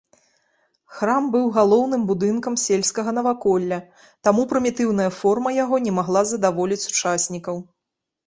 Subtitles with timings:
[0.99, 3.77] Храм быў галоўным будынкам сельскага наваколля,
[4.27, 7.55] таму прымітыўная форма яго не магла задаволіць сучаснікаў.